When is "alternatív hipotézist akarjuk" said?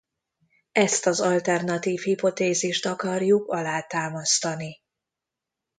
1.21-3.47